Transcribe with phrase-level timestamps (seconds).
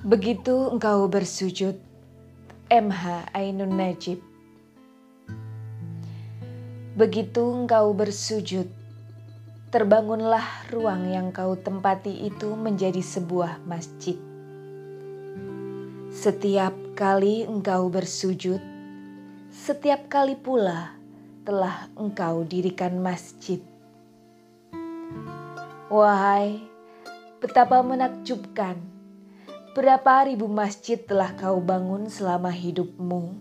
[0.00, 1.76] Begitu engkau bersujud,
[2.72, 4.16] MH Ainun Najib.
[6.96, 8.64] Begitu engkau bersujud,
[9.68, 14.16] terbangunlah ruang yang kau tempati itu menjadi sebuah masjid.
[16.08, 18.64] Setiap kali engkau bersujud,
[19.52, 20.96] setiap kali pula
[21.44, 23.60] telah engkau dirikan masjid.
[25.92, 26.64] Wahai,
[27.44, 28.99] betapa menakjubkan
[29.70, 33.38] berapa ribu masjid telah kau bangun selama hidupmu.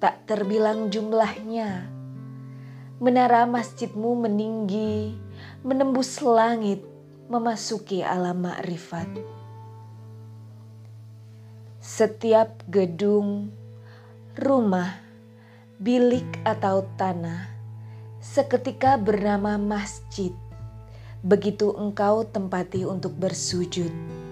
[0.00, 1.84] Tak terbilang jumlahnya,
[2.96, 5.12] menara masjidmu meninggi,
[5.60, 6.80] menembus langit,
[7.28, 9.08] memasuki alam makrifat.
[11.80, 13.52] Setiap gedung,
[14.40, 14.96] rumah,
[15.76, 17.52] bilik atau tanah
[18.24, 20.32] seketika bernama masjid
[21.20, 24.25] begitu engkau tempati untuk bersujud.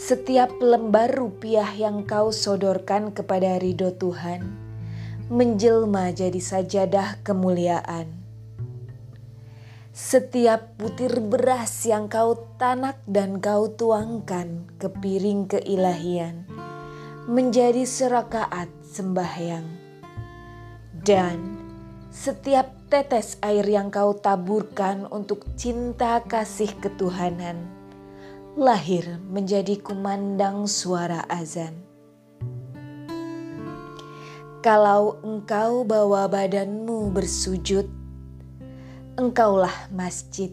[0.00, 4.48] Setiap lembar rupiah yang kau sodorkan kepada ridho Tuhan,
[5.28, 8.08] menjelma jadi sajadah kemuliaan.
[9.92, 16.48] Setiap butir beras yang kau tanak dan kau tuangkan ke piring keilahian,
[17.28, 19.68] menjadi serakaat sembahyang.
[20.96, 21.60] Dan
[22.08, 27.79] setiap tetes air yang kau taburkan untuk cinta kasih ketuhanan,
[28.58, 31.74] lahir menjadi kumandang suara azan.
[34.60, 37.86] Kalau engkau bawa badanmu bersujud,
[39.16, 40.52] engkaulah masjid.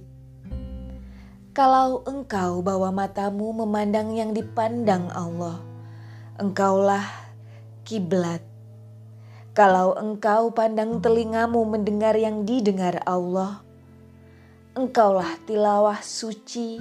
[1.55, 5.59] Kalau engkau bawa matamu memandang yang dipandang Allah,
[6.37, 7.03] engkaulah
[7.81, 8.45] kiblat
[9.57, 13.65] kalau engkau pandang telingamu mendengar yang didengar Allah,
[14.77, 16.77] engkaulah tilawah suci,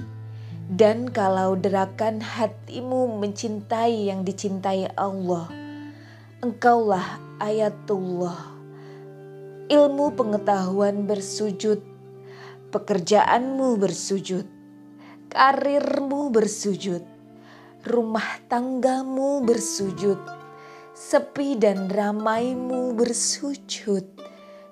[0.67, 5.47] dan kalau derakan hatimu mencintai yang dicintai Allah,
[6.43, 8.59] engkaulah ayatullah.
[9.67, 11.79] Ilmu pengetahuan bersujud,
[12.71, 14.47] pekerjaanmu bersujud,
[15.31, 17.03] karirmu bersujud,
[17.87, 20.19] rumah tanggamu bersujud
[20.97, 24.01] sepi dan ramaimu bersujud,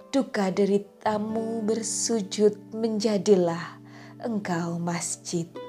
[0.09, 3.77] duka deritamu bersujud menjadilah
[4.25, 5.64] engkau masjid.